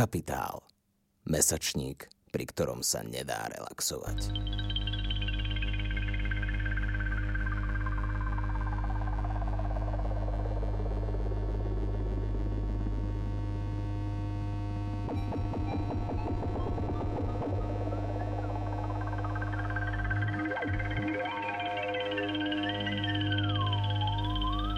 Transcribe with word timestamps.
Kapitál. 0.00 0.64
Mesačník, 1.28 2.08
pri 2.32 2.48
ktorom 2.48 2.80
sa 2.80 3.04
nedá 3.04 3.52
relaxovať. 3.52 4.32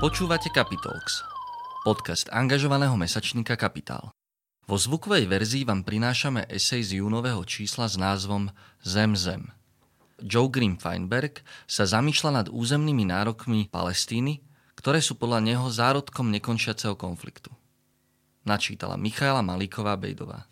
Počúvate 0.03 0.51
Capitalx, 0.51 1.23
podcast 1.87 2.27
angažovaného 2.35 2.99
mesačníka 2.99 3.55
Kapitál. 3.55 4.12
Vo 4.63 4.79
zvukovej 4.79 5.27
verzii 5.27 5.67
vám 5.67 5.83
prinášame 5.83 6.47
esej 6.47 6.87
z 6.87 6.91
júnového 7.03 7.43
čísla 7.43 7.91
s 7.91 7.99
názvom 7.99 8.55
Zem 8.87 9.19
Zem. 9.19 9.51
Joe 10.23 10.47
Green 10.47 10.79
Feinberg 10.79 11.43
sa 11.67 11.83
zamýšľa 11.83 12.31
nad 12.31 12.47
územnými 12.47 13.11
nárokmi 13.11 13.67
Palestíny, 13.67 14.39
ktoré 14.79 15.03
sú 15.03 15.19
podľa 15.19 15.43
neho 15.43 15.67
zárodkom 15.67 16.31
nekončiaceho 16.31 16.95
konfliktu. 16.95 17.51
Načítala 18.47 18.95
Michaela 18.95 19.43
Malíková 19.43 19.99
Bejdová. 19.99 20.47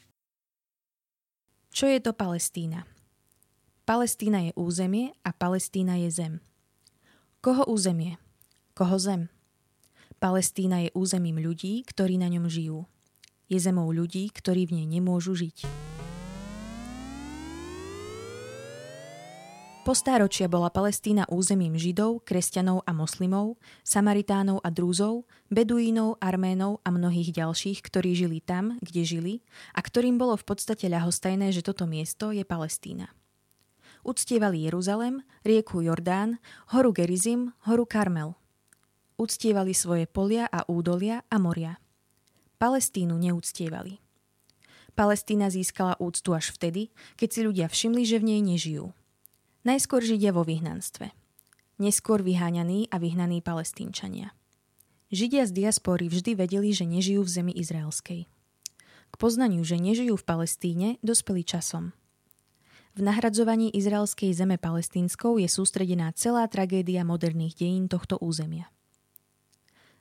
Čo 1.71 1.87
je 1.87 2.03
to 2.03 2.11
Palestína? 2.11 2.83
Palestína 3.87 4.43
je 4.51 4.53
územie 4.59 5.15
a 5.23 5.31
Palestína 5.31 6.03
je 6.03 6.11
zem. 6.11 6.35
Koho 7.39 7.63
územie? 7.71 8.19
Koho 8.75 8.99
zem? 8.99 9.31
Palestína 10.19 10.83
je 10.83 10.91
územím 10.99 11.39
ľudí, 11.39 11.87
ktorí 11.87 12.19
na 12.19 12.27
ňom 12.27 12.51
žijú. 12.51 12.91
Je 13.51 13.59
zemou 13.59 13.91
ľudí, 13.91 14.31
ktorí 14.31 14.71
v 14.71 14.79
nej 14.79 14.87
nemôžu 14.87 15.35
žiť. 15.35 15.67
Po 19.83 19.97
stáročia 19.97 20.47
bola 20.47 20.71
Palestína 20.71 21.27
územím 21.27 21.75
Židov, 21.75 22.23
kresťanov 22.23 22.87
a 22.87 22.95
moslimov, 22.95 23.59
Samaritánov 23.83 24.63
a 24.63 24.71
Drúzov, 24.71 25.27
Beduínov, 25.51 26.23
Arménov 26.23 26.79
a 26.87 26.95
mnohých 26.95 27.35
ďalších, 27.35 27.83
ktorí 27.83 28.15
žili 28.15 28.39
tam, 28.39 28.79
kde 28.79 29.03
žili 29.03 29.35
a 29.75 29.83
ktorým 29.83 30.15
bolo 30.15 30.39
v 30.39 30.47
podstate 30.47 30.87
ľahostajné, 30.87 31.51
že 31.51 31.67
toto 31.67 31.91
miesto 31.91 32.31
je 32.31 32.47
Palestína. 32.47 33.11
Uctievali 34.07 34.71
Jeruzalem, 34.71 35.27
rieku 35.43 35.83
Jordán, 35.83 36.39
horu 36.71 36.95
Gerizim, 36.95 37.51
horu 37.67 37.83
Karmel– 37.83 38.39
uctievali 39.21 39.77
svoje 39.77 40.09
polia 40.09 40.49
a 40.49 40.65
údolia 40.65 41.21
a 41.29 41.37
moria. 41.37 41.77
Palestínu 42.61 43.17
neúctievali. 43.17 44.05
Palestína 44.93 45.49
získala 45.49 45.97
úctu 45.97 46.37
až 46.37 46.53
vtedy, 46.53 46.93
keď 47.17 47.29
si 47.33 47.41
ľudia 47.41 47.67
všimli, 47.73 48.05
že 48.05 48.21
v 48.21 48.29
nej 48.37 48.41
nežijú. 48.45 48.93
Najskôr 49.65 50.05
Židia 50.05 50.37
vo 50.37 50.45
vyhnanstve. 50.45 51.09
Neskôr 51.81 52.21
vyháňaní 52.21 52.93
a 52.93 53.01
vyhnaní 53.01 53.41
palestínčania. 53.41 54.37
Židia 55.09 55.49
z 55.49 55.57
diaspory 55.57 56.13
vždy 56.13 56.37
vedeli, 56.37 56.77
že 56.77 56.85
nežijú 56.85 57.25
v 57.25 57.33
zemi 57.33 57.53
izraelskej. 57.57 58.29
K 59.09 59.15
poznaniu, 59.17 59.65
že 59.65 59.81
nežijú 59.81 60.21
v 60.21 60.29
Palestíne, 60.29 60.89
dospeli 61.01 61.41
časom. 61.49 61.97
V 62.93 63.01
nahradzovaní 63.01 63.73
izraelskej 63.73 64.37
zeme 64.37 64.61
palestínskou 64.61 65.41
je 65.41 65.49
sústredená 65.49 66.13
celá 66.13 66.45
tragédia 66.45 67.09
moderných 67.09 67.57
dejín 67.57 67.89
tohto 67.89 68.21
územia 68.21 68.69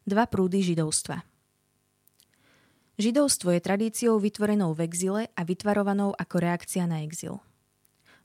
dva 0.10 0.26
prúdy 0.26 0.66
židovstva. 0.66 1.22
Židovstvo 3.00 3.56
je 3.56 3.64
tradíciou 3.64 4.20
vytvorenou 4.20 4.76
v 4.76 4.84
exile 4.84 5.32
a 5.32 5.48
vytvarovanou 5.48 6.12
ako 6.20 6.36
reakcia 6.36 6.84
na 6.84 7.00
exil. 7.00 7.40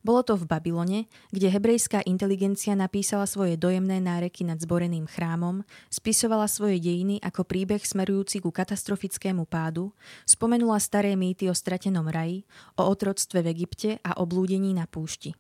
Bolo 0.03 0.27
to 0.27 0.35
v 0.35 0.51
Babylone, 0.51 1.07
kde 1.31 1.47
hebrejská 1.47 2.03
inteligencia 2.03 2.75
napísala 2.75 3.25
svoje 3.31 3.55
dojemné 3.55 4.03
náreky 4.03 4.43
nad 4.43 4.59
zboreným 4.59 5.07
chrámom, 5.07 5.63
spisovala 5.95 6.51
svoje 6.51 6.83
dejiny 6.83 7.23
ako 7.23 7.47
príbeh 7.47 7.87
smerujúci 7.87 8.43
ku 8.43 8.51
katastrofickému 8.51 9.47
pádu, 9.47 9.95
spomenula 10.27 10.83
staré 10.83 11.15
mýty 11.15 11.47
o 11.47 11.55
stratenom 11.55 12.11
raji, 12.11 12.43
o 12.75 12.83
otroctve 12.83 13.47
v 13.47 13.51
Egypte 13.55 13.91
a 14.03 14.19
o 14.19 14.27
blúdení 14.27 14.75
na 14.75 14.91
púšti. 14.91 15.39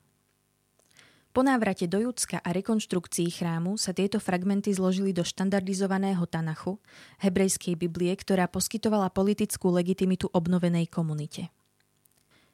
Po 1.34 1.42
návrate 1.42 1.90
do 1.90 1.98
Judska 1.98 2.38
a 2.38 2.54
rekonštrukcii 2.54 3.42
chrámu 3.42 3.74
sa 3.74 3.90
tieto 3.90 4.22
fragmenty 4.22 4.70
zložili 4.70 5.10
do 5.10 5.26
štandardizovaného 5.26 6.22
Tanachu, 6.30 6.78
hebrejskej 7.18 7.74
Biblie, 7.74 8.14
ktorá 8.14 8.46
poskytovala 8.46 9.10
politickú 9.10 9.74
legitimitu 9.74 10.30
obnovenej 10.30 10.86
komunite. 10.86 11.50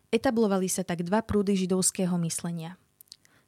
Etablovali 0.09 0.73
sa 0.73 0.81
tak 0.81 1.05
dva 1.05 1.21
prúdy 1.21 1.61
židovského 1.61 2.17
myslenia. 2.25 2.81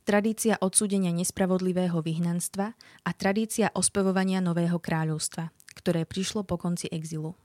Tradícia 0.04 0.60
odsúdenia 0.60 1.16
nespravodlivého 1.16 2.04
vyhnanstva 2.04 2.76
a 3.00 3.10
tradícia 3.16 3.72
ospevovania 3.72 4.44
nového 4.44 4.76
kráľovstva, 4.76 5.48
ktoré 5.72 6.04
prišlo 6.04 6.44
po 6.44 6.60
konci 6.60 6.92
exilu. 6.92 7.40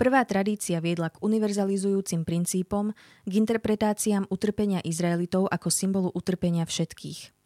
Prvá 0.00 0.24
tradícia 0.24 0.80
viedla 0.80 1.12
k 1.12 1.20
univerzalizujúcim 1.20 2.24
princípom, 2.24 2.96
k 3.28 3.32
interpretáciám 3.36 4.32
utrpenia 4.32 4.80
Izraelitov 4.80 5.44
ako 5.52 5.68
symbolu 5.68 6.08
utrpenia 6.16 6.64
všetkých. 6.64 7.36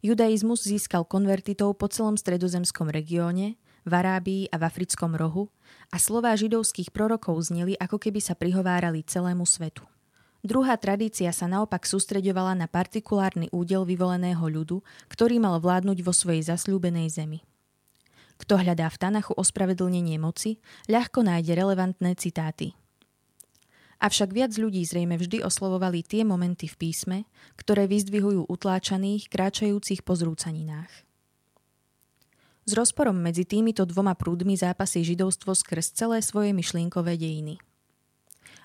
Judaizmus 0.00 0.64
získal 0.64 1.04
konvertitov 1.04 1.76
po 1.76 1.92
celom 1.92 2.16
stredozemskom 2.16 2.88
regióne, 2.88 3.60
v 3.84 3.92
Arábii 3.92 4.48
a 4.48 4.56
v 4.56 4.72
africkom 4.72 5.12
rohu 5.12 5.52
a 5.92 6.00
slová 6.00 6.32
židovských 6.32 6.96
prorokov 6.96 7.52
zneli, 7.52 7.76
ako 7.76 8.00
keby 8.00 8.24
sa 8.24 8.32
prihovárali 8.32 9.04
celému 9.04 9.44
svetu. 9.44 9.84
Druhá 10.40 10.80
tradícia 10.80 11.28
sa 11.28 11.44
naopak 11.44 11.84
sústreďovala 11.84 12.56
na 12.56 12.72
partikulárny 12.72 13.52
údel 13.52 13.84
vyvoleného 13.84 14.40
ľudu, 14.48 14.80
ktorý 15.12 15.36
mal 15.36 15.60
vládnuť 15.60 16.00
vo 16.00 16.16
svojej 16.16 16.40
zasľúbenej 16.40 17.12
zemi. 17.12 17.44
Kto 18.40 18.56
hľadá 18.56 18.88
v 18.88 18.96
Tanachu 18.96 19.36
ospravedlnenie 19.36 20.16
moci, 20.16 20.64
ľahko 20.88 21.20
nájde 21.20 21.52
relevantné 21.52 22.16
citáty. 22.16 22.72
Avšak 24.00 24.32
viac 24.32 24.56
ľudí 24.56 24.80
zrejme 24.80 25.20
vždy 25.20 25.44
oslovovali 25.44 26.00
tie 26.00 26.24
momenty 26.24 26.64
v 26.64 26.76
písme, 26.80 27.18
ktoré 27.60 27.84
vyzdvihujú 27.84 28.48
utláčaných, 28.48 29.28
kráčajúcich 29.28 30.00
po 30.00 30.16
zrúcaninách. 30.16 30.88
S 32.64 32.72
rozporom 32.72 33.20
medzi 33.20 33.44
týmito 33.44 33.84
dvoma 33.84 34.16
prúdmi 34.16 34.56
zápasí 34.56 35.04
židovstvo 35.04 35.52
skrz 35.52 35.92
celé 35.92 36.24
svoje 36.24 36.56
myšlienkové 36.56 37.20
dejiny– 37.20 37.60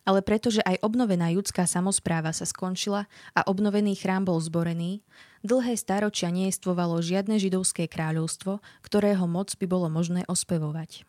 ale 0.05 0.21
pretože 0.21 0.61
aj 0.61 0.79
obnovená 0.85 1.33
judská 1.33 1.65
samozpráva 1.65 2.29
sa 2.31 2.45
skončila 2.45 3.09
a 3.33 3.41
obnovený 3.49 3.97
chrám 3.97 4.23
bol 4.23 4.37
zborený, 4.37 5.01
dlhé 5.41 5.73
staročia 5.75 6.29
nejestvovalo 6.29 7.01
žiadne 7.01 7.41
židovské 7.41 7.89
kráľovstvo, 7.89 8.61
ktorého 8.85 9.25
moc 9.25 9.51
by 9.57 9.65
bolo 9.65 9.89
možné 9.89 10.21
ospevovať. 10.29 11.03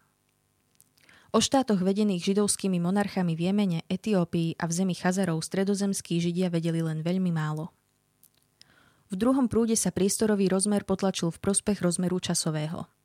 O 1.36 1.44
štátoch 1.44 1.84
vedených 1.84 2.32
židovskými 2.32 2.80
monarchami 2.80 3.36
v 3.36 3.52
Jemene, 3.52 3.80
Etiópii 3.92 4.56
a 4.56 4.64
v 4.64 4.72
zemi 4.72 4.96
Chazarov 4.96 5.44
stredozemskí 5.44 6.16
židia 6.16 6.48
vedeli 6.48 6.80
len 6.80 7.04
veľmi 7.04 7.28
málo. 7.28 7.76
V 9.12 9.20
druhom 9.20 9.46
prúde 9.46 9.76
sa 9.76 9.92
priestorový 9.92 10.48
rozmer 10.48 10.88
potlačil 10.88 11.28
v 11.28 11.38
prospech 11.38 11.84
rozmeru 11.84 12.16
časového– 12.16 12.88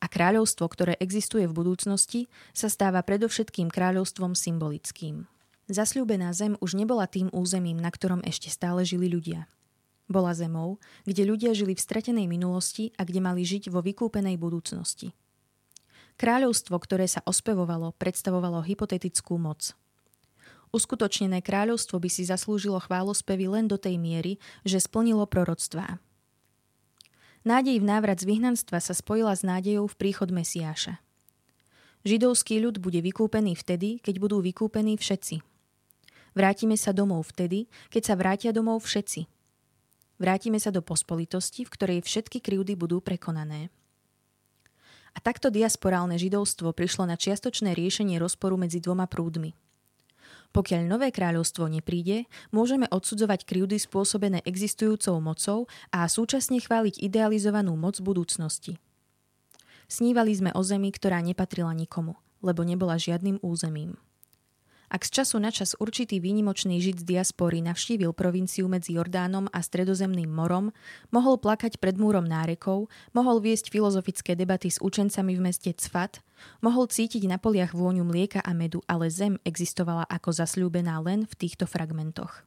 a 0.00 0.06
kráľovstvo, 0.06 0.66
ktoré 0.68 0.94
existuje 1.00 1.48
v 1.48 1.56
budúcnosti, 1.56 2.28
sa 2.52 2.68
stáva 2.68 3.00
predovšetkým 3.02 3.72
kráľovstvom 3.72 4.36
symbolickým. 4.36 5.28
Zasľúbená 5.66 6.30
zem 6.30 6.54
už 6.62 6.78
nebola 6.78 7.10
tým 7.10 7.26
územím, 7.34 7.80
na 7.82 7.90
ktorom 7.90 8.22
ešte 8.22 8.46
stále 8.52 8.86
žili 8.86 9.10
ľudia. 9.10 9.50
Bola 10.06 10.30
zemou, 10.38 10.78
kde 11.02 11.26
ľudia 11.26 11.50
žili 11.50 11.74
v 11.74 11.82
stratenej 11.82 12.30
minulosti 12.30 12.94
a 12.94 13.02
kde 13.02 13.18
mali 13.18 13.42
žiť 13.42 13.74
vo 13.74 13.82
vykúpenej 13.82 14.38
budúcnosti. 14.38 15.10
Kráľovstvo, 16.16 16.78
ktoré 16.78 17.10
sa 17.10 17.20
ospevovalo, 17.26 17.92
predstavovalo 17.98 18.62
hypotetickú 18.62 19.36
moc. 19.36 19.74
Uskutočnené 20.70 21.42
kráľovstvo 21.42 21.98
by 21.98 22.08
si 22.10 22.22
zaslúžilo 22.22 22.78
chválospevy 22.78 23.50
len 23.50 23.66
do 23.66 23.76
tej 23.76 23.98
miery, 23.98 24.38
že 24.62 24.78
splnilo 24.78 25.26
proroctvá. 25.26 25.98
Nádej 27.46 27.78
v 27.78 27.86
návrat 27.86 28.18
z 28.18 28.26
vyhnanstva 28.26 28.82
sa 28.82 28.90
spojila 28.90 29.30
s 29.30 29.46
nádejou 29.46 29.86
v 29.86 29.94
príchod 29.94 30.26
Mesiáša. 30.34 30.98
Židovský 32.02 32.58
ľud 32.58 32.82
bude 32.82 32.98
vykúpený 32.98 33.54
vtedy, 33.54 34.02
keď 34.02 34.18
budú 34.18 34.42
vykúpení 34.42 34.98
všetci. 34.98 35.46
Vrátime 36.34 36.74
sa 36.74 36.90
domov 36.90 37.30
vtedy, 37.30 37.70
keď 37.94 38.02
sa 38.02 38.14
vrátia 38.18 38.50
domov 38.50 38.82
všetci. 38.82 39.30
Vrátime 40.18 40.58
sa 40.58 40.74
do 40.74 40.82
pospolitosti, 40.82 41.62
v 41.62 41.70
ktorej 41.70 41.98
všetky 42.02 42.42
krivdy 42.42 42.74
budú 42.74 42.98
prekonané. 42.98 43.70
A 45.14 45.22
takto 45.22 45.46
diasporálne 45.46 46.18
židovstvo 46.18 46.74
prišlo 46.74 47.06
na 47.06 47.14
čiastočné 47.14 47.78
riešenie 47.78 48.18
rozporu 48.18 48.58
medzi 48.58 48.82
dvoma 48.82 49.06
prúdmi– 49.06 49.54
pokiaľ 50.56 50.88
nové 50.88 51.12
kráľovstvo 51.12 51.68
nepríde, 51.68 52.24
môžeme 52.48 52.88
odsudzovať 52.88 53.44
krivdy 53.44 53.76
spôsobené 53.76 54.40
existujúcou 54.48 55.20
mocou 55.20 55.58
a 55.92 56.08
súčasne 56.08 56.56
chváliť 56.64 56.96
idealizovanú 57.04 57.76
moc 57.76 58.00
budúcnosti. 58.00 58.80
Snívali 59.84 60.32
sme 60.32 60.56
o 60.56 60.64
zemi, 60.64 60.88
ktorá 60.88 61.20
nepatrila 61.20 61.76
nikomu, 61.76 62.16
lebo 62.40 62.64
nebola 62.64 62.96
žiadnym 62.96 63.36
územím. 63.44 64.00
Ak 64.86 65.02
z 65.02 65.18
času 65.18 65.42
na 65.42 65.50
čas 65.50 65.74
určitý 65.82 66.22
výnimočný 66.22 66.78
žid 66.78 67.02
z 67.02 67.18
diaspory 67.18 67.58
navštívil 67.58 68.14
provinciu 68.14 68.70
medzi 68.70 68.94
Jordánom 68.94 69.50
a 69.50 69.58
Stredozemným 69.58 70.30
morom, 70.30 70.70
mohol 71.10 71.42
plakať 71.42 71.82
pred 71.82 71.98
múrom 71.98 72.22
nárekov, 72.22 72.86
mohol 73.10 73.42
viesť 73.42 73.74
filozofické 73.74 74.38
debaty 74.38 74.70
s 74.70 74.78
učencami 74.78 75.34
v 75.34 75.42
meste 75.42 75.74
Cfat, 75.74 76.22
mohol 76.62 76.86
cítiť 76.86 77.26
na 77.26 77.34
poliach 77.34 77.74
vôňu 77.74 78.06
mlieka 78.06 78.38
a 78.46 78.54
medu, 78.54 78.78
ale 78.86 79.10
zem 79.10 79.42
existovala 79.42 80.06
ako 80.06 80.30
zasľúbená 80.30 81.02
len 81.02 81.26
v 81.26 81.34
týchto 81.34 81.66
fragmentoch. 81.66 82.46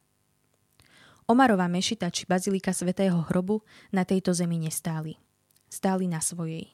Omarová 1.28 1.68
mešita 1.68 2.08
či 2.08 2.24
bazilika 2.24 2.72
svätého 2.72 3.20
hrobu 3.28 3.60
na 3.92 4.08
tejto 4.08 4.32
zemi 4.32 4.56
nestáli. 4.56 5.20
Stáli 5.68 6.08
na 6.08 6.24
svojej. 6.24 6.72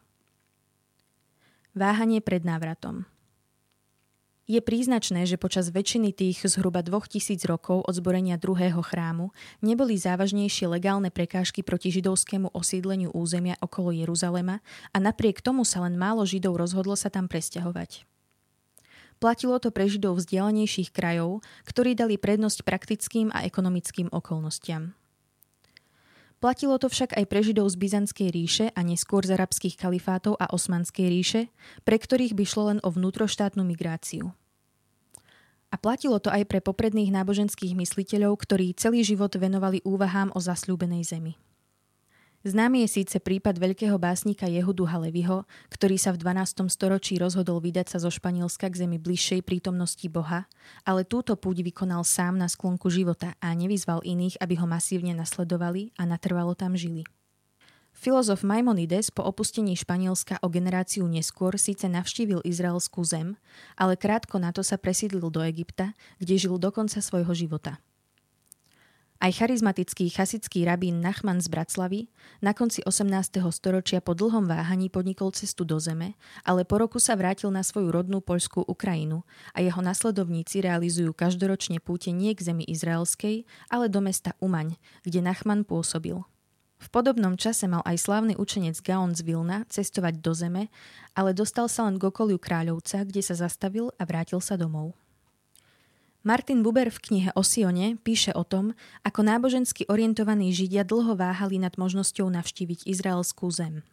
Váhanie 1.74 2.22
pred 2.22 2.46
návratom– 2.46 3.02
je 4.46 4.62
príznačné, 4.62 5.26
že 5.26 5.37
počas 5.37 5.75
väčšiny 5.75 6.14
tých 6.14 6.46
zhruba 6.46 6.81
2000 6.87 7.43
rokov 7.50 7.82
od 7.82 7.94
zborenia 7.98 8.38
druhého 8.38 8.78
chrámu 8.78 9.34
neboli 9.58 9.98
závažnejšie 9.98 10.70
legálne 10.70 11.10
prekážky 11.10 11.66
proti 11.66 11.90
židovskému 11.90 12.54
osídleniu 12.54 13.10
územia 13.10 13.58
okolo 13.58 13.90
Jeruzalema 13.90 14.62
a 14.94 14.96
napriek 15.02 15.43
tomu 15.43 15.66
sa 15.66 15.82
len 15.82 15.98
málo 15.98 16.22
židov 16.22 16.54
rozhodlo 16.54 16.94
sa 16.94 17.10
tam 17.10 17.26
presťahovať. 17.26 18.06
Platilo 19.16 19.56
to 19.58 19.72
pre 19.72 19.88
židov 19.88 20.20
vzdialenejších 20.20 20.92
krajov, 20.92 21.40
ktorí 21.64 21.96
dali 21.96 22.20
prednosť 22.20 22.62
praktickým 22.62 23.32
a 23.32 23.49
ekonomickým 23.49 24.12
okolnostiam. 24.12 24.94
Platilo 26.37 26.77
to 26.77 26.93
však 26.93 27.17
aj 27.17 27.25
pre 27.33 27.41
Židov 27.41 27.73
z 27.73 27.77
Byzantskej 27.81 28.29
ríše 28.29 28.67
a 28.77 28.81
neskôr 28.85 29.25
z 29.25 29.41
arabských 29.41 29.81
kalifátov 29.81 30.37
a 30.37 30.53
Osmanskej 30.53 31.09
ríše, 31.09 31.43
pre 31.88 31.97
ktorých 31.97 32.37
by 32.37 32.44
šlo 32.44 32.62
len 32.77 32.79
o 32.85 32.93
vnútroštátnu 32.93 33.65
migráciu. 33.65 34.37
A 35.73 35.81
platilo 35.81 36.21
to 36.21 36.29
aj 36.29 36.44
pre 36.44 36.61
popredných 36.61 37.11
náboženských 37.11 37.73
mysliteľov, 37.75 38.37
ktorí 38.37 38.77
celý 38.77 39.03
život 39.03 39.33
venovali 39.33 39.81
úvahám 39.83 40.31
o 40.37 40.41
zasľúbenej 40.41 41.03
zemi. 41.03 41.35
Známy 42.46 42.87
je 42.87 43.02
síce 43.02 43.19
prípad 43.19 43.58
veľkého 43.58 43.98
básnika 43.98 44.46
Jehudu 44.46 44.87
Haleviho, 44.87 45.43
ktorý 45.66 45.98
sa 45.98 46.14
v 46.14 46.22
12. 46.22 46.70
storočí 46.70 47.19
rozhodol 47.19 47.58
vydať 47.58 47.90
sa 47.90 47.98
zo 47.98 48.06
Španielska 48.06 48.70
k 48.70 48.87
zemi 48.87 49.02
bližšej 49.02 49.43
prítomnosti 49.43 50.06
Boha, 50.06 50.46
ale 50.87 51.02
túto 51.02 51.34
púť 51.34 51.66
vykonal 51.66 52.06
sám 52.06 52.38
na 52.38 52.46
sklonku 52.46 52.87
života 52.87 53.34
a 53.43 53.50
nevyzval 53.50 53.98
iných, 54.06 54.38
aby 54.38 54.62
ho 54.62 54.66
masívne 54.70 55.10
nasledovali 55.19 55.90
a 55.98 56.06
natrvalo 56.06 56.54
tam 56.54 56.78
žili. 56.78 57.02
Filozof 57.90 58.46
Maimonides 58.46 59.10
po 59.10 59.26
opustení 59.26 59.75
Španielska 59.75 60.38
o 60.38 60.46
generáciu 60.46 61.02
neskôr 61.10 61.58
síce 61.58 61.90
navštívil 61.90 62.46
izraelskú 62.46 63.02
zem, 63.02 63.34
ale 63.75 63.99
krátko 63.99 64.38
na 64.38 64.54
to 64.54 64.62
sa 64.62 64.78
presídlil 64.78 65.34
do 65.34 65.42
Egypta, 65.42 65.99
kde 66.22 66.38
žil 66.38 66.62
do 66.62 66.70
konca 66.70 67.02
svojho 67.02 67.34
života– 67.34 67.82
aj 69.20 69.32
charizmatický 69.32 70.12
chasický 70.12 70.68
rabín 70.68 71.00
Nachman 71.00 71.40
z 71.40 71.48
Braclavy 71.48 72.12
na 72.44 72.52
konci 72.52 72.84
18. 72.84 73.40
storočia 73.48 74.04
po 74.04 74.12
dlhom 74.12 74.44
váhaní 74.44 74.92
podnikol 74.92 75.32
cestu 75.32 75.64
do 75.64 75.80
zeme, 75.80 76.20
ale 76.44 76.68
po 76.68 76.76
roku 76.76 77.00
sa 77.00 77.16
vrátil 77.16 77.48
na 77.48 77.64
svoju 77.64 77.88
rodnú 77.88 78.20
poľskú 78.20 78.68
Ukrajinu 78.68 79.24
a 79.56 79.64
jeho 79.64 79.80
nasledovníci 79.80 80.60
realizujú 80.60 81.16
každoročne 81.16 81.80
púte 81.80 82.12
nie 82.12 82.36
k 82.36 82.44
zemi 82.52 82.64
izraelskej, 82.68 83.48
ale 83.72 83.88
do 83.88 84.04
mesta 84.04 84.36
Umaň, 84.42 84.76
kde 85.00 85.24
Nachman 85.24 85.64
pôsobil. 85.64 86.20
V 86.76 86.88
podobnom 86.92 87.40
čase 87.40 87.64
mal 87.64 87.80
aj 87.88 88.04
slávny 88.04 88.36
učenec 88.36 88.76
Gaon 88.84 89.16
z 89.16 89.24
Vilna 89.24 89.64
cestovať 89.72 90.20
do 90.20 90.36
zeme, 90.36 90.68
ale 91.16 91.32
dostal 91.32 91.72
sa 91.72 91.88
len 91.88 91.96
k 91.96 92.04
okoliu 92.12 92.36
Kráľovca, 92.36 93.00
kde 93.08 93.24
sa 93.24 93.32
zastavil 93.32 93.88
a 93.96 94.04
vrátil 94.04 94.44
sa 94.44 94.60
domov. 94.60 94.92
Martin 96.26 96.67
Buber 96.67 96.90
v 96.90 96.99
knihe 96.99 97.31
o 97.38 97.46
Sione 97.46 97.94
píše 98.02 98.34
o 98.34 98.43
tom, 98.43 98.75
ako 99.06 99.23
nábožensky 99.23 99.87
orientovaní 99.87 100.50
Židia 100.50 100.82
dlho 100.82 101.14
váhali 101.14 101.62
nad 101.62 101.78
možnosťou 101.78 102.26
navštíviť 102.34 102.82
izraelskú 102.82 103.46
zem. 103.55 103.87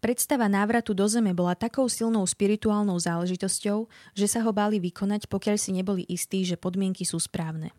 Predstava 0.00 0.48
návratu 0.48 0.96
do 0.96 1.04
zeme 1.04 1.36
bola 1.36 1.52
takou 1.52 1.84
silnou 1.84 2.24
spirituálnou 2.24 2.96
záležitosťou, 2.96 3.92
že 4.16 4.24
sa 4.24 4.40
ho 4.40 4.56
báli 4.56 4.80
vykonať, 4.80 5.28
pokiaľ 5.28 5.56
si 5.60 5.76
neboli 5.76 6.08
istí, 6.08 6.48
že 6.48 6.56
podmienky 6.56 7.04
sú 7.04 7.20
správne. 7.20 7.76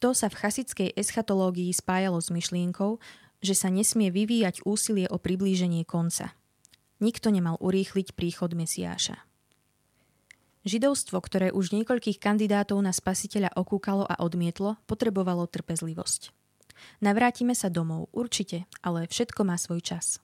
To 0.00 0.16
sa 0.16 0.32
v 0.32 0.40
chasickej 0.40 0.96
eschatológii 0.96 1.68
spájalo 1.76 2.24
s 2.24 2.32
myšlienkou, 2.32 2.96
že 3.44 3.52
sa 3.52 3.68
nesmie 3.68 4.08
vyvíjať 4.08 4.64
úsilie 4.64 5.04
o 5.12 5.20
priblíženie 5.20 5.84
konca. 5.84 6.32
Nikto 7.04 7.28
nemal 7.28 7.60
urýchliť 7.60 8.16
príchod 8.16 8.56
Mesiáša. 8.56 9.20
Židovstvo, 10.66 11.22
ktoré 11.22 11.54
už 11.54 11.70
niekoľkých 11.70 12.18
kandidátov 12.18 12.82
na 12.82 12.90
spasiteľa 12.90 13.54
okúkalo 13.54 14.02
a 14.02 14.18
odmietlo, 14.18 14.74
potrebovalo 14.90 15.46
trpezlivosť. 15.46 16.34
Navrátime 16.98 17.54
sa 17.54 17.70
domov, 17.70 18.10
určite, 18.10 18.66
ale 18.82 19.06
všetko 19.06 19.46
má 19.46 19.54
svoj 19.62 19.78
čas. 19.78 20.18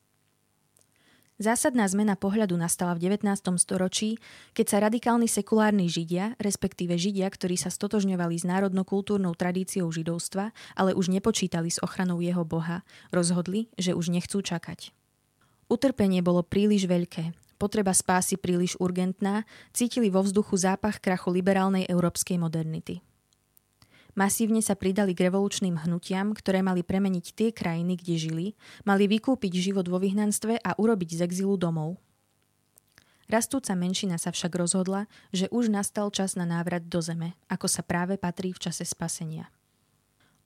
Zásadná 1.39 1.87
zmena 1.87 2.19
pohľadu 2.19 2.59
nastala 2.59 2.99
v 2.99 3.07
19. 3.07 3.23
storočí, 3.59 4.19
keď 4.51 4.67
sa 4.67 4.83
radikálni 4.83 5.31
sekulárni 5.31 5.87
Židia, 5.87 6.35
respektíve 6.43 6.99
Židia, 6.99 7.31
ktorí 7.31 7.55
sa 7.55 7.71
stotožňovali 7.71 8.35
s 8.35 8.45
národno-kultúrnou 8.47 9.39
tradíciou 9.39 9.91
židovstva, 9.95 10.51
ale 10.75 10.91
už 10.95 11.07
nepočítali 11.11 11.71
s 11.71 11.79
ochranou 11.83 12.19
jeho 12.19 12.43
boha, 12.43 12.83
rozhodli, 13.15 13.71
že 13.79 13.95
už 13.95 14.11
nechcú 14.11 14.43
čakať. 14.43 14.91
Utrpenie 15.71 16.19
bolo 16.21 16.43
príliš 16.43 16.91
veľké 16.91 17.42
potreba 17.63 17.95
spásy 17.95 18.35
príliš 18.35 18.75
urgentná, 18.83 19.47
cítili 19.71 20.11
vo 20.11 20.27
vzduchu 20.27 20.59
zápach 20.59 20.99
krachu 20.99 21.31
liberálnej 21.31 21.87
európskej 21.87 22.35
modernity. 22.35 22.99
Masívne 24.19 24.59
sa 24.59 24.75
pridali 24.75 25.15
k 25.15 25.31
revolučným 25.31 25.79
hnutiam, 25.87 26.35
ktoré 26.35 26.59
mali 26.59 26.83
premeniť 26.83 27.27
tie 27.31 27.49
krajiny, 27.55 27.95
kde 27.95 28.15
žili, 28.19 28.47
mali 28.83 29.07
vykúpiť 29.07 29.63
život 29.63 29.87
vo 29.87 30.03
vyhnanstve 30.03 30.59
a 30.59 30.75
urobiť 30.75 31.17
z 31.17 31.21
exilu 31.23 31.55
domov. 31.55 32.03
Rastúca 33.31 33.73
menšina 33.79 34.19
sa 34.19 34.35
však 34.35 34.53
rozhodla, 34.59 35.07
že 35.31 35.47
už 35.49 35.71
nastal 35.71 36.11
čas 36.11 36.35
na 36.35 36.45
návrat 36.45 36.85
do 36.91 36.99
zeme, 37.01 37.39
ako 37.47 37.71
sa 37.71 37.81
práve 37.87 38.19
patrí 38.19 38.53
v 38.53 38.61
čase 38.61 38.85
spasenia. 38.85 39.49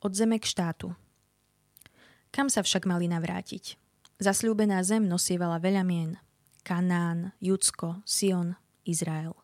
Od 0.05 0.13
zeme 0.13 0.37
k 0.39 0.47
štátu. 0.47 0.93
Kam 2.31 2.53
sa 2.53 2.61
však 2.63 2.87
mali 2.87 3.09
navrátiť? 3.11 3.81
Zasľúbená 4.23 4.85
zem 4.87 5.09
nosievala 5.09 5.59
veľa 5.59 5.83
mien– 5.83 6.13
Kanán, 6.67 7.31
Judsko, 7.39 8.03
Sion, 8.03 8.59
Izrael. 8.83 9.39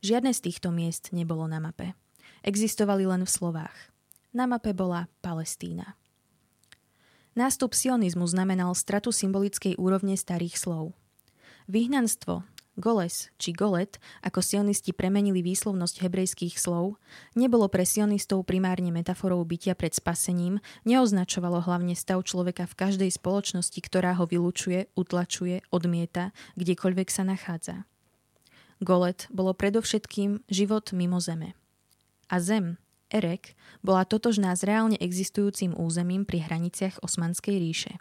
Žiadne 0.00 0.32
z 0.32 0.48
týchto 0.48 0.72
miest 0.72 1.12
nebolo 1.12 1.44
na 1.44 1.60
mape. 1.60 1.92
Existovali 2.40 3.04
len 3.04 3.28
v 3.28 3.28
slovách. 3.28 3.76
Na 4.32 4.48
mape 4.48 4.72
bola 4.72 5.12
Palestína. 5.20 6.00
Nástup 7.36 7.76
sionizmu 7.76 8.24
znamenal 8.24 8.72
stratu 8.72 9.12
symbolickej 9.12 9.76
úrovne 9.76 10.16
starých 10.16 10.56
slov. 10.56 10.96
Vyhnanstvo, 11.68 12.48
Goles 12.80 13.28
či 13.36 13.52
Golet, 13.52 14.00
ako 14.24 14.40
sionisti 14.40 14.96
premenili 14.96 15.44
výslovnosť 15.44 16.00
hebrejských 16.00 16.56
slov, 16.56 16.96
nebolo 17.36 17.68
pre 17.68 17.84
sionistov 17.84 18.48
primárne 18.48 18.88
metaforou 18.88 19.44
bytia 19.44 19.76
pred 19.76 19.92
spasením, 19.92 20.58
neoznačovalo 20.88 21.60
hlavne 21.60 21.92
stav 21.92 22.24
človeka 22.24 22.64
v 22.64 22.74
každej 22.74 23.10
spoločnosti, 23.12 23.76
ktorá 23.76 24.16
ho 24.16 24.24
vylučuje, 24.24 24.88
utlačuje, 24.96 25.62
odmieta, 25.68 26.32
kdekoľvek 26.56 27.08
sa 27.12 27.22
nachádza. 27.22 27.84
Golet 28.80 29.28
bolo 29.28 29.52
predovšetkým 29.52 30.48
život 30.48 30.96
mimo 30.96 31.20
zeme. 31.20 31.52
A 32.32 32.40
zem, 32.40 32.80
Erek, 33.12 33.58
bola 33.84 34.08
totožná 34.08 34.56
s 34.56 34.64
reálne 34.64 34.96
existujúcim 34.96 35.76
územím 35.76 36.24
pri 36.24 36.46
hraniciach 36.46 37.02
Osmanskej 37.04 37.58
ríše. 37.60 37.92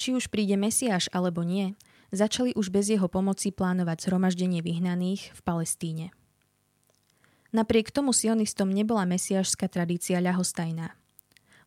Či 0.00 0.16
už 0.16 0.32
príde 0.32 0.56
Mesiáš 0.56 1.12
alebo 1.12 1.44
nie, 1.44 1.76
začali 2.10 2.54
už 2.58 2.70
bez 2.70 2.90
jeho 2.90 3.06
pomoci 3.06 3.54
plánovať 3.54 4.06
zhromaždenie 4.06 4.60
vyhnaných 4.62 5.30
v 5.34 5.40
Palestíne. 5.42 6.06
Napriek 7.50 7.90
tomu 7.90 8.14
sionistom 8.14 8.70
nebola 8.70 9.02
mesiašská 9.06 9.66
tradícia 9.66 10.22
ľahostajná. 10.22 10.94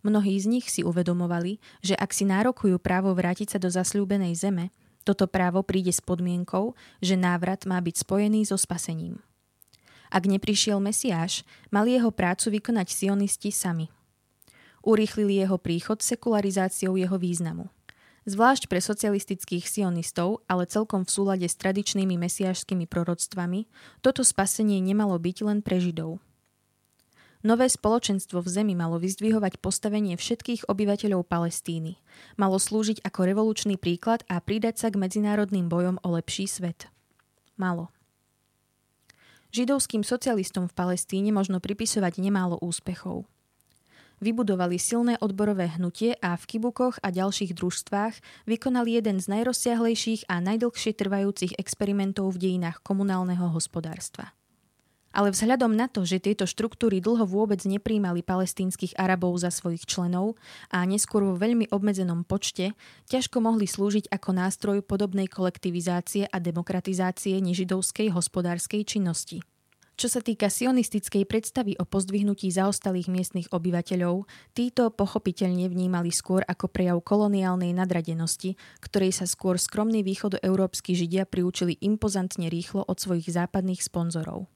Mnohí 0.04 0.36
z 0.40 0.48
nich 0.48 0.68
si 0.68 0.84
uvedomovali, 0.84 1.60
že 1.84 1.96
ak 1.96 2.12
si 2.12 2.28
nárokujú 2.28 2.80
právo 2.80 3.12
vrátiť 3.16 3.56
sa 3.56 3.60
do 3.60 3.72
zasľúbenej 3.72 4.36
zeme, 4.36 4.72
toto 5.04 5.28
právo 5.28 5.64
príde 5.64 5.92
s 5.92 6.00
podmienkou, 6.00 6.76
že 7.04 7.20
návrat 7.20 7.68
má 7.68 7.80
byť 7.84 8.08
spojený 8.08 8.48
so 8.48 8.56
spasením. 8.56 9.20
Ak 10.08 10.24
neprišiel 10.24 10.80
Mesiáš, 10.80 11.44
mali 11.72 12.00
jeho 12.00 12.12
prácu 12.12 12.60
vykonať 12.60 12.88
sionisti 12.92 13.52
sami. 13.52 13.92
Urýchlili 14.84 15.44
jeho 15.44 15.60
príchod 15.60 16.00
sekularizáciou 16.00 16.96
jeho 16.96 17.16
významu– 17.20 17.68
Zvlášť 18.24 18.72
pre 18.72 18.80
socialistických 18.80 19.68
sionistov, 19.68 20.48
ale 20.48 20.64
celkom 20.64 21.04
v 21.04 21.12
súlade 21.12 21.48
s 21.48 21.60
tradičnými 21.60 22.16
mesiášskými 22.16 22.88
proroctvami, 22.88 23.68
toto 24.00 24.24
spasenie 24.24 24.80
nemalo 24.80 25.20
byť 25.20 25.38
len 25.44 25.60
pre 25.60 25.84
Židov. 25.84 26.24
Nové 27.44 27.68
spoločenstvo 27.68 28.40
v 28.40 28.48
zemi 28.48 28.72
malo 28.72 28.96
vyzdvihovať 29.04 29.60
postavenie 29.60 30.16
všetkých 30.16 30.72
obyvateľov 30.72 31.28
Palestíny. 31.28 32.00
Malo 32.40 32.56
slúžiť 32.56 33.04
ako 33.04 33.20
revolučný 33.28 33.76
príklad 33.76 34.24
a 34.32 34.40
pridať 34.40 34.80
sa 34.80 34.88
k 34.88 34.96
medzinárodným 34.96 35.68
bojom 35.68 36.00
o 36.00 36.10
lepší 36.16 36.48
svet. 36.48 36.88
Malo. 37.60 37.92
Židovským 39.52 40.08
socialistom 40.08 40.72
v 40.72 40.74
Palestíne 40.74 41.36
možno 41.36 41.60
pripisovať 41.60 42.24
nemálo 42.24 42.56
úspechov. 42.64 43.28
Vybudovali 44.24 44.80
silné 44.80 45.20
odborové 45.20 45.76
hnutie 45.76 46.16
a 46.24 46.40
v 46.40 46.48
kibukoch 46.48 46.96
a 47.04 47.12
ďalších 47.12 47.60
družstvách 47.60 48.48
vykonali 48.48 48.96
jeden 48.96 49.20
z 49.20 49.28
najrozsiahlejších 49.28 50.32
a 50.32 50.40
najdlhšie 50.40 50.96
trvajúcich 50.96 51.60
experimentov 51.60 52.32
v 52.32 52.48
dejinách 52.48 52.80
komunálneho 52.88 53.52
hospodárstva. 53.52 54.32
Ale 55.12 55.36
vzhľadom 55.36 55.76
na 55.76 55.92
to, 55.92 56.08
že 56.08 56.24
tieto 56.24 56.48
štruktúry 56.48 57.04
dlho 57.04 57.28
vôbec 57.28 57.60
nepríjmali 57.68 58.24
palestínskych 58.24 58.96
Arabov 58.96 59.44
za 59.44 59.52
svojich 59.52 59.84
členov 59.84 60.40
a 60.72 60.88
neskôr 60.88 61.28
vo 61.28 61.36
veľmi 61.36 61.68
obmedzenom 61.70 62.24
počte, 62.24 62.74
ťažko 63.12 63.44
mohli 63.44 63.68
slúžiť 63.68 64.08
ako 64.08 64.30
nástroj 64.34 64.78
podobnej 64.88 65.28
kolektivizácie 65.28 66.32
a 66.32 66.40
demokratizácie 66.40 67.44
nežidovskej 67.44 68.16
hospodárskej 68.16 68.88
činnosti. 68.88 69.44
Čo 69.94 70.10
sa 70.10 70.26
týka 70.26 70.50
sionistickej 70.50 71.30
predstavy 71.30 71.78
o 71.78 71.86
pozdvihnutí 71.86 72.50
zaostalých 72.50 73.14
miestnych 73.14 73.48
obyvateľov, 73.54 74.26
títo 74.58 74.90
pochopiteľne 74.90 75.70
vnímali 75.70 76.10
skôr 76.10 76.42
ako 76.50 76.66
prejav 76.66 76.98
koloniálnej 77.06 77.78
nadradenosti, 77.78 78.58
ktorej 78.82 79.14
sa 79.14 79.30
skôr 79.30 79.62
skromní 79.62 80.02
východoeurópsky 80.02 80.98
židia 80.98 81.30
priučili 81.30 81.78
impozantne 81.78 82.50
rýchlo 82.50 82.82
od 82.82 82.98
svojich 82.98 83.30
západných 83.30 83.86
sponzorov. 83.86 84.50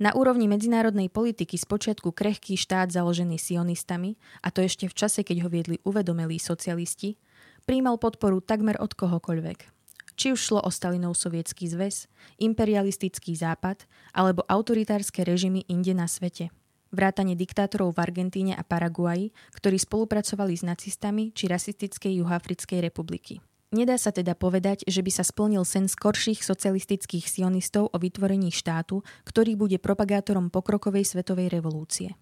Na 0.00 0.16
úrovni 0.16 0.48
medzinárodnej 0.48 1.12
politiky 1.12 1.60
spočiatku 1.60 2.16
krehký 2.16 2.56
štát 2.56 2.88
založený 2.88 3.36
sionistami, 3.36 4.16
a 4.40 4.48
to 4.48 4.64
ešte 4.64 4.88
v 4.88 4.96
čase, 4.96 5.20
keď 5.20 5.44
ho 5.44 5.48
viedli 5.52 5.76
uvedomelí 5.84 6.40
socialisti, 6.40 7.20
príjmal 7.68 8.00
podporu 8.00 8.40
takmer 8.40 8.80
od 8.80 8.96
kohokoľvek. 8.96 9.71
Či 10.16 10.36
už 10.36 10.40
šlo 10.40 10.60
o 10.60 10.70
Stalinov 10.70 11.16
sovietský 11.16 11.68
zväz, 11.68 12.06
imperialistický 12.38 13.32
západ 13.36 13.88
alebo 14.12 14.44
autoritárske 14.46 15.24
režimy 15.24 15.64
inde 15.66 15.96
na 15.96 16.04
svete. 16.04 16.52
Vrátane 16.92 17.32
diktátorov 17.32 17.96
v 17.96 18.04
Argentíne 18.04 18.52
a 18.52 18.60
Paraguaji, 18.60 19.32
ktorí 19.56 19.80
spolupracovali 19.80 20.52
s 20.52 20.62
nacistami 20.62 21.32
či 21.32 21.48
rasistickej 21.48 22.20
Juhoafrickej 22.20 22.84
republiky. 22.84 23.40
Nedá 23.72 23.96
sa 23.96 24.12
teda 24.12 24.36
povedať, 24.36 24.84
že 24.84 25.00
by 25.00 25.08
sa 25.08 25.24
splnil 25.24 25.64
sen 25.64 25.88
skorších 25.88 26.44
socialistických 26.44 27.24
sionistov 27.24 27.88
o 27.88 27.96
vytvorení 27.96 28.52
štátu, 28.52 29.00
ktorý 29.24 29.56
bude 29.56 29.80
propagátorom 29.80 30.52
pokrokovej 30.52 31.08
svetovej 31.08 31.48
revolúcie. 31.48 32.12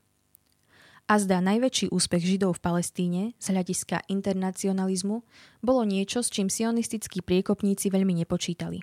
A 1.11 1.19
zdá 1.19 1.43
najväčší 1.43 1.91
úspech 1.91 2.23
Židov 2.23 2.63
v 2.63 2.71
Palestíne 2.71 3.23
z 3.43 3.51
hľadiska 3.51 4.07
internacionalizmu 4.07 5.27
bolo 5.59 5.83
niečo, 5.83 6.23
s 6.23 6.31
čím 6.31 6.47
sionistickí 6.47 7.19
priekopníci 7.19 7.91
veľmi 7.91 8.15
nepočítali. 8.23 8.79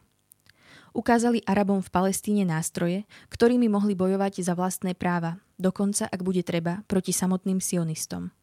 Ukázali 0.91 1.39
Arabom 1.47 1.79
v 1.79 1.87
Palestíne 1.87 2.43
nástroje, 2.43 3.07
ktorými 3.31 3.71
mohli 3.71 3.95
bojovať 3.95 4.43
za 4.43 4.59
vlastné 4.59 4.91
práva, 4.91 5.39
dokonca, 5.55 6.11
ak 6.11 6.19
bude 6.19 6.43
treba, 6.43 6.83
proti 6.91 7.15
samotným 7.15 7.63
sionistom. 7.63 8.35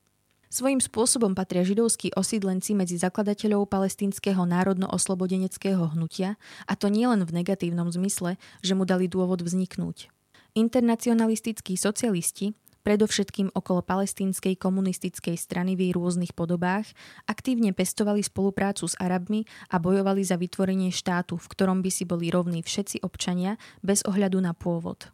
Svojím 0.49 0.81
spôsobom 0.81 1.37
patria 1.37 1.61
židovskí 1.61 2.17
osídlenci 2.17 2.73
medzi 2.73 2.97
zakladateľov 2.97 3.69
palestínskeho 3.69 4.49
národno-oslobodeneckého 4.49 5.93
hnutia, 5.93 6.41
a 6.65 6.73
to 6.73 6.89
nielen 6.89 7.21
v 7.29 7.37
negatívnom 7.37 7.93
zmysle, 7.93 8.41
že 8.65 8.73
mu 8.73 8.89
dali 8.89 9.13
dôvod 9.13 9.45
vzniknúť. 9.45 10.09
Internacionalistickí 10.57 11.77
socialisti, 11.77 12.57
predovšetkým 12.85 13.57
okolo 13.57 13.81
palestínskej 13.81 14.61
komunistickej 14.61 15.35
strany 15.41 15.75
v 15.75 15.89
jej 15.89 15.93
rôznych 15.97 16.37
podobách, 16.37 16.87
aktívne 17.25 17.73
pestovali 17.73 18.21
spoluprácu 18.21 18.85
s 18.85 18.95
Arabmi 19.01 19.49
a 19.73 19.81
bojovali 19.81 20.21
za 20.23 20.37
vytvorenie 20.37 20.93
štátu, 20.93 21.41
v 21.41 21.51
ktorom 21.51 21.81
by 21.81 21.91
si 21.91 22.05
boli 22.05 22.29
rovní 22.29 22.61
všetci 22.61 23.03
občania 23.03 23.57
bez 23.81 24.05
ohľadu 24.05 24.39
na 24.45 24.53
pôvod. 24.53 25.11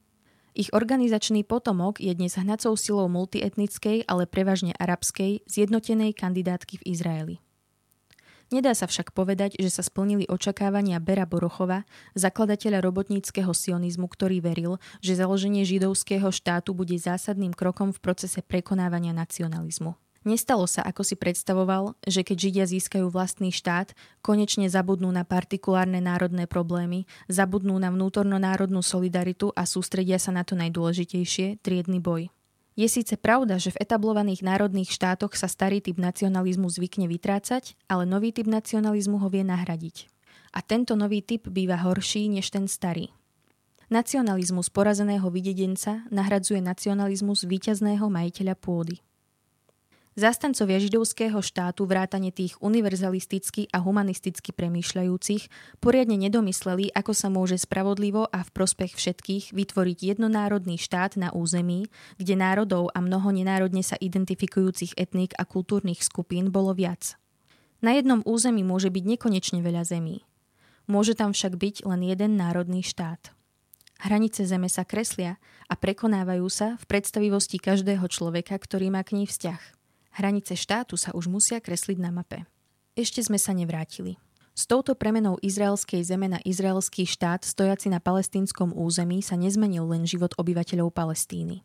Ich 0.50 0.74
organizačný 0.74 1.46
potomok 1.46 2.02
je 2.02 2.10
dnes 2.10 2.34
hnacou 2.34 2.74
silou 2.74 3.06
multietnickej, 3.06 4.10
ale 4.10 4.26
prevažne 4.26 4.74
arabskej, 4.74 5.46
zjednotenej 5.46 6.10
kandidátky 6.18 6.82
v 6.82 6.86
Izraeli. 6.90 7.36
Nedá 8.50 8.74
sa 8.74 8.90
však 8.90 9.14
povedať, 9.14 9.54
že 9.62 9.70
sa 9.70 9.86
splnili 9.86 10.26
očakávania 10.26 10.98
Bera 10.98 11.22
Borochova, 11.22 11.86
zakladateľa 12.18 12.82
robotníckého 12.82 13.54
sionizmu, 13.54 14.10
ktorý 14.10 14.42
veril, 14.42 14.82
že 14.98 15.14
založenie 15.14 15.62
židovského 15.62 16.34
štátu 16.34 16.74
bude 16.74 16.98
zásadným 16.98 17.54
krokom 17.54 17.94
v 17.94 18.02
procese 18.02 18.42
prekonávania 18.42 19.14
nacionalizmu. 19.14 19.94
Nestalo 20.20 20.68
sa, 20.68 20.84
ako 20.84 21.00
si 21.00 21.16
predstavoval, 21.16 21.96
že 22.04 22.20
keď 22.20 22.36
Židia 22.36 22.66
získajú 22.68 23.08
vlastný 23.08 23.54
štát, 23.54 23.96
konečne 24.20 24.68
zabudnú 24.68 25.08
na 25.08 25.24
partikulárne 25.24 26.02
národné 26.02 26.44
problémy, 26.44 27.08
zabudnú 27.30 27.78
na 27.80 27.88
vnútorno-národnú 27.88 28.84
solidaritu 28.84 29.48
a 29.56 29.64
sústredia 29.64 30.20
sa 30.20 30.34
na 30.34 30.44
to 30.44 30.60
najdôležitejšie, 30.60 31.64
triedny 31.64 32.04
boj. 32.04 32.28
Je 32.78 32.86
síce 32.86 33.18
pravda, 33.18 33.58
že 33.58 33.74
v 33.74 33.82
etablovaných 33.82 34.46
národných 34.46 34.94
štátoch 34.94 35.34
sa 35.34 35.50
starý 35.50 35.82
typ 35.82 35.98
nacionalizmu 35.98 36.70
zvykne 36.70 37.10
vytrácať, 37.10 37.74
ale 37.90 38.06
nový 38.06 38.30
typ 38.30 38.46
nacionalizmu 38.46 39.18
ho 39.18 39.28
vie 39.28 39.42
nahradiť. 39.42 40.06
A 40.54 40.62
tento 40.62 40.94
nový 40.94 41.22
typ 41.22 41.50
býva 41.50 41.78
horší 41.78 42.30
než 42.30 42.50
ten 42.50 42.70
starý. 42.70 43.10
Nacionalizmus 43.90 44.70
porazeného 44.70 45.26
videdenca 45.34 46.06
nahradzuje 46.14 46.62
nacionalizmus 46.62 47.42
víťazného 47.42 48.06
majiteľa 48.06 48.54
pôdy. 48.54 49.02
Zastancovia 50.20 50.76
židovského 50.76 51.40
štátu 51.40 51.88
vrátane 51.88 52.28
tých 52.28 52.60
univerzalisticky 52.60 53.72
a 53.72 53.80
humanisticky 53.80 54.52
premýšľajúcich 54.52 55.48
poriadne 55.80 56.20
nedomysleli, 56.20 56.92
ako 56.92 57.16
sa 57.16 57.32
môže 57.32 57.56
spravodlivo 57.56 58.28
a 58.28 58.44
v 58.44 58.52
prospech 58.52 59.00
všetkých 59.00 59.56
vytvoriť 59.56 59.98
jednonárodný 60.12 60.76
štát 60.76 61.16
na 61.16 61.32
území, 61.32 61.88
kde 62.20 62.36
národov 62.36 62.92
a 62.92 63.00
mnoho 63.00 63.32
nenárodne 63.32 63.80
sa 63.80 63.96
identifikujúcich 63.96 64.92
etník 65.00 65.32
a 65.40 65.48
kultúrnych 65.48 66.04
skupín 66.04 66.52
bolo 66.52 66.76
viac. 66.76 67.16
Na 67.80 67.96
jednom 67.96 68.20
území 68.28 68.60
môže 68.60 68.92
byť 68.92 69.16
nekonečne 69.16 69.64
veľa 69.64 69.88
zemí. 69.88 70.28
Môže 70.84 71.16
tam 71.16 71.32
však 71.32 71.56
byť 71.56 71.88
len 71.88 72.04
jeden 72.04 72.36
národný 72.36 72.84
štát. 72.84 73.32
Hranice 74.04 74.44
zeme 74.44 74.68
sa 74.68 74.84
kreslia 74.84 75.40
a 75.64 75.80
prekonávajú 75.80 76.44
sa 76.52 76.76
v 76.76 76.84
predstavivosti 76.84 77.56
každého 77.56 78.04
človeka, 78.12 78.60
ktorý 78.60 78.92
má 78.92 79.00
k 79.00 79.16
nej 79.16 79.24
vzťah. 79.24 79.79
Hranice 80.10 80.58
štátu 80.58 80.98
sa 80.98 81.14
už 81.14 81.30
musia 81.30 81.62
kresliť 81.62 81.98
na 82.02 82.10
mape. 82.10 82.46
Ešte 82.98 83.22
sme 83.22 83.38
sa 83.38 83.54
nevrátili. 83.54 84.18
S 84.52 84.66
touto 84.66 84.98
premenou 84.98 85.38
izraelskej 85.40 86.02
zeme 86.02 86.26
na 86.26 86.42
izraelský 86.42 87.06
štát 87.06 87.46
stojaci 87.46 87.88
na 87.88 88.02
palestínskom 88.02 88.74
území 88.74 89.22
sa 89.22 89.38
nezmenil 89.38 89.86
len 89.86 90.04
život 90.04 90.34
obyvateľov 90.36 90.90
Palestíny. 90.90 91.62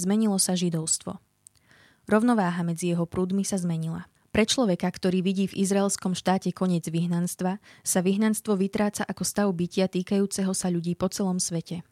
Zmenilo 0.00 0.40
sa 0.40 0.56
židovstvo. 0.56 1.20
Rovnováha 2.08 2.64
medzi 2.64 2.90
jeho 2.90 3.04
prúdmi 3.04 3.44
sa 3.44 3.60
zmenila. 3.60 4.08
Pre 4.32 4.48
človeka, 4.48 4.88
ktorý 4.88 5.20
vidí 5.20 5.44
v 5.44 5.60
izraelskom 5.60 6.16
štáte 6.16 6.50
koniec 6.56 6.88
vyhnanstva, 6.88 7.60
sa 7.84 8.00
vyhnanstvo 8.00 8.56
vytráca 8.56 9.04
ako 9.04 9.22
stav 9.28 9.46
bytia 9.52 9.92
týkajúceho 9.92 10.56
sa 10.56 10.72
ľudí 10.72 10.96
po 10.96 11.12
celom 11.12 11.36
svete– 11.36 11.84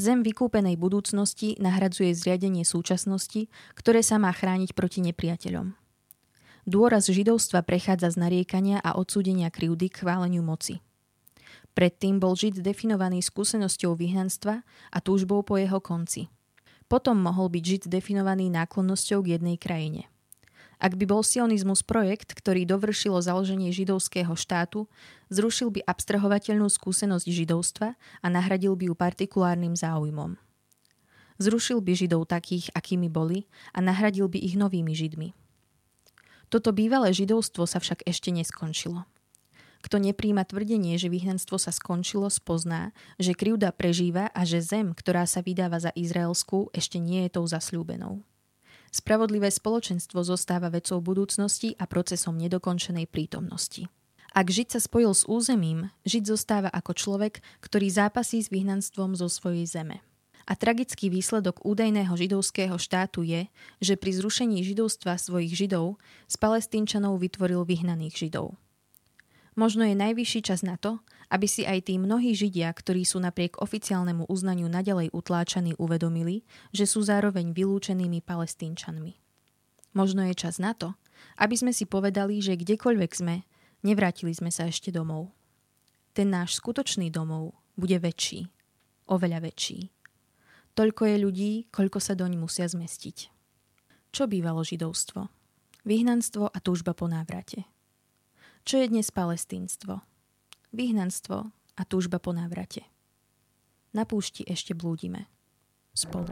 Zem 0.00 0.24
vykúpenej 0.24 0.80
budúcnosti 0.80 1.60
nahradzuje 1.60 2.16
zriadenie 2.16 2.64
súčasnosti, 2.64 3.52
ktoré 3.76 4.00
sa 4.00 4.16
má 4.16 4.32
chrániť 4.32 4.72
proti 4.72 5.04
nepriateľom. 5.04 5.76
Dôraz 6.64 7.12
židovstva 7.12 7.60
prechádza 7.60 8.16
z 8.16 8.16
nariekania 8.16 8.80
a 8.80 8.96
odsúdenia 8.96 9.52
krivdy 9.52 9.92
k 9.92 10.00
chváleniu 10.00 10.40
moci. 10.40 10.80
Predtým 11.76 12.16
bol 12.16 12.32
Žid 12.32 12.64
definovaný 12.64 13.20
skúsenosťou 13.20 13.92
vyhnanstva 13.92 14.64
a 14.88 14.98
túžbou 15.04 15.44
po 15.44 15.60
jeho 15.60 15.84
konci. 15.84 16.32
Potom 16.88 17.20
mohol 17.20 17.52
byť 17.52 17.64
Žid 17.68 17.82
definovaný 17.92 18.48
náklonnosťou 18.48 19.20
k 19.20 19.36
jednej 19.36 19.60
krajine– 19.60 20.08
ak 20.80 20.96
by 20.96 21.04
bol 21.04 21.20
sionizmus 21.20 21.84
projekt, 21.84 22.32
ktorý 22.32 22.64
dovršilo 22.64 23.20
založenie 23.20 23.68
židovského 23.68 24.32
štátu, 24.32 24.88
zrušil 25.28 25.68
by 25.68 25.84
abstrahovateľnú 25.84 26.66
skúsenosť 26.72 27.28
židovstva 27.28 27.94
a 27.94 28.26
nahradil 28.32 28.72
by 28.74 28.88
ju 28.88 28.94
partikulárnym 28.96 29.76
záujmom. 29.76 30.40
Zrušil 31.36 31.84
by 31.84 31.92
židov 31.92 32.28
takých, 32.28 32.72
akými 32.72 33.12
boli 33.12 33.44
a 33.76 33.84
nahradil 33.84 34.28
by 34.32 34.40
ich 34.40 34.56
novými 34.56 34.96
židmi. 34.96 35.36
Toto 36.48 36.72
bývalé 36.72 37.12
židovstvo 37.12 37.68
sa 37.68 37.78
však 37.78 38.08
ešte 38.08 38.32
neskončilo. 38.32 39.04
Kto 39.80 39.96
nepríjma 39.96 40.44
tvrdenie, 40.44 41.00
že 41.00 41.08
vyhnanstvo 41.08 41.56
sa 41.56 41.72
skončilo, 41.72 42.28
spozná, 42.28 42.92
že 43.16 43.32
krivda 43.32 43.72
prežíva 43.72 44.28
a 44.36 44.44
že 44.44 44.60
zem, 44.60 44.92
ktorá 44.92 45.24
sa 45.24 45.40
vydáva 45.40 45.80
za 45.80 45.88
izraelskú, 45.96 46.68
ešte 46.76 47.00
nie 47.00 47.24
je 47.24 47.40
tou 47.40 47.44
zasľúbenou. 47.48 48.20
Spravodlivé 48.90 49.54
spoločenstvo 49.54 50.26
zostáva 50.26 50.66
vecou 50.66 50.98
budúcnosti 50.98 51.78
a 51.78 51.86
procesom 51.86 52.34
nedokončenej 52.34 53.06
prítomnosti. 53.06 53.86
Ak 54.30 54.46
Žid 54.50 54.78
sa 54.78 54.80
spojil 54.82 55.14
s 55.14 55.26
územím, 55.26 55.90
Žid 56.06 56.34
zostáva 56.34 56.70
ako 56.70 56.94
človek, 56.94 57.42
ktorý 57.62 57.86
zápasí 57.90 58.42
s 58.42 58.50
vyhnanstvom 58.50 59.18
zo 59.18 59.26
svojej 59.26 59.66
zeme. 59.66 60.02
A 60.50 60.58
tragický 60.58 61.06
výsledok 61.10 61.62
údajného 61.62 62.10
židovského 62.18 62.74
štátu 62.74 63.22
je, 63.22 63.46
že 63.78 63.94
pri 63.94 64.10
zrušení 64.18 64.66
židovstva 64.66 65.14
svojich 65.14 65.54
židov 65.54 66.02
z 66.26 66.34
palestínčanov 66.42 67.22
vytvoril 67.22 67.62
vyhnaných 67.62 68.26
židov. 68.26 68.58
Možno 69.60 69.84
je 69.84 69.92
najvyšší 69.92 70.40
čas 70.48 70.64
na 70.64 70.80
to, 70.80 71.04
aby 71.28 71.44
si 71.44 71.68
aj 71.68 71.92
tí 71.92 72.00
mnohí 72.00 72.32
Židia, 72.32 72.72
ktorí 72.72 73.04
sú 73.04 73.20
napriek 73.20 73.60
oficiálnemu 73.60 74.24
uznaniu 74.24 74.72
nadalej 74.72 75.12
utláčaní, 75.12 75.76
uvedomili, 75.76 76.48
že 76.72 76.88
sú 76.88 77.04
zároveň 77.04 77.52
vylúčenými 77.52 78.24
palestínčanmi. 78.24 79.20
Možno 79.92 80.24
je 80.24 80.32
čas 80.32 80.56
na 80.56 80.72
to, 80.72 80.96
aby 81.36 81.60
sme 81.60 81.76
si 81.76 81.84
povedali, 81.84 82.40
že 82.40 82.56
kdekoľvek 82.56 83.12
sme, 83.12 83.44
nevrátili 83.84 84.32
sme 84.32 84.48
sa 84.48 84.64
ešte 84.64 84.88
domov. 84.88 85.28
Ten 86.16 86.32
náš 86.32 86.56
skutočný 86.56 87.12
domov 87.12 87.52
bude 87.76 88.00
väčší, 88.00 88.48
oveľa 89.12 89.44
väčší. 89.44 89.92
Toľko 90.72 91.02
je 91.04 91.16
ľudí, 91.20 91.52
koľko 91.68 92.00
sa 92.00 92.16
doň 92.16 92.40
musia 92.40 92.64
zmestiť. 92.64 93.28
Čo 94.08 94.24
bývalo 94.24 94.64
židovstvo? 94.64 95.28
Vyhnanstvo 95.84 96.48
a 96.48 96.58
túžba 96.64 96.96
po 96.96 97.12
návrate. 97.12 97.68
Čo 98.70 98.78
je 98.78 98.86
dnes 98.86 99.10
palestínstvo? 99.10 99.98
vyhnanstvo 100.70 101.50
a 101.50 101.82
túžba 101.82 102.22
po 102.22 102.30
návrate. 102.30 102.86
Na 103.90 104.06
púšti 104.06 104.46
ešte 104.46 104.78
blúdime. 104.78 105.26
Spolu. 105.90 106.30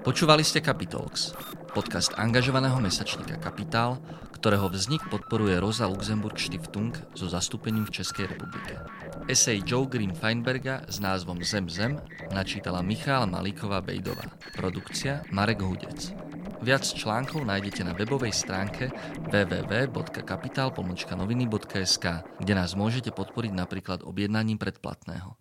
Počúvali 0.00 0.40
ste 0.40 0.64
Capitalx, 0.64 1.36
podcast 1.76 2.16
angažovaného 2.16 2.80
mesačníka 2.80 3.36
Kapitál, 3.36 4.00
ktorého 4.32 4.72
vznik 4.72 5.04
podporuje 5.12 5.60
Rosa 5.60 5.84
Luxemburg 5.84 6.40
Stiftung 6.40 6.96
so 7.12 7.28
zastúpením 7.28 7.84
v 7.84 8.00
Českej 8.00 8.32
republike. 8.32 8.80
Esej 9.28 9.60
Joe 9.68 9.84
Green 9.84 10.16
Feinberga 10.16 10.88
s 10.88 10.96
názvom 10.96 11.44
Zem 11.44 11.68
Zem 11.68 12.00
načítala 12.32 12.80
Michála 12.80 13.28
Malíková 13.28 13.84
Bejdová. 13.84 14.24
Produkcia 14.56 15.28
Marek 15.28 15.60
Hudec. 15.60 16.16
Viac 16.64 16.88
článkov 16.88 17.44
nájdete 17.44 17.84
na 17.84 17.92
webovej 17.92 18.32
stránke 18.32 18.88
www.kapital.noviny.sk, 19.28 22.04
kde 22.40 22.52
nás 22.56 22.72
môžete 22.72 23.12
podporiť 23.12 23.52
napríklad 23.52 24.00
objednaním 24.06 24.56
predplatného. 24.56 25.36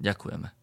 Ďakujeme. 0.00 0.61